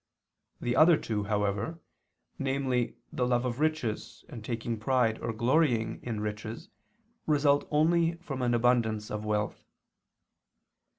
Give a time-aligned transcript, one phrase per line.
[0.59, 1.79] The other two, however,
[2.39, 6.69] namely the love of riches and taking pride or glorying in riches,
[7.27, 9.63] result only from an abundance of wealth.